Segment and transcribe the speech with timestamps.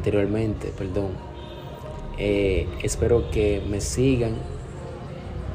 [0.00, 1.10] Anteriormente, perdón.
[2.16, 4.32] Eh, espero que me sigan,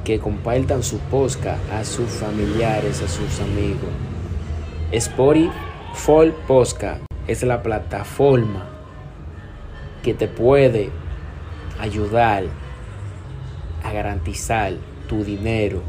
[0.03, 3.89] que compartan su posca a sus familiares, a sus amigos.
[4.91, 8.69] Spotify Posca es la plataforma
[10.03, 10.91] que te puede
[11.79, 12.43] ayudar
[13.83, 14.73] a garantizar
[15.09, 15.81] tu dinero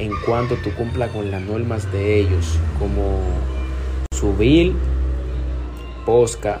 [0.00, 3.20] en cuanto tú cumplas con las normas de ellos, como
[4.12, 4.74] subir
[6.04, 6.60] Posca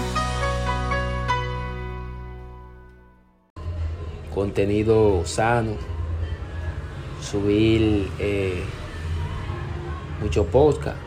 [4.33, 5.73] Contenido sano,
[7.21, 8.63] subir eh,
[10.21, 10.97] mucho podcast,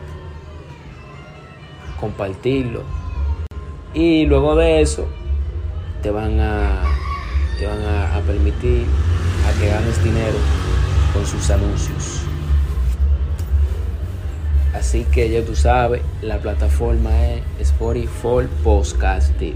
[1.99, 2.83] compartirlo.
[3.93, 5.07] Y luego de eso
[6.01, 6.83] te van a,
[7.57, 8.85] te van a, permitir
[9.47, 10.37] a que ganes dinero
[11.13, 12.21] con sus anuncios.
[14.73, 17.09] Así que ya tú sabes, la plataforma
[17.59, 19.55] es Spotify for Podcasting.